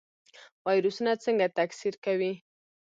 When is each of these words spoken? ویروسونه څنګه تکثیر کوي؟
ویروسونه 0.67 1.11
څنګه 1.25 1.45
تکثیر 1.57 1.93
کوي؟ 2.05 2.33